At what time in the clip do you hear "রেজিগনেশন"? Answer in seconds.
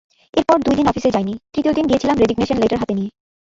2.17-2.57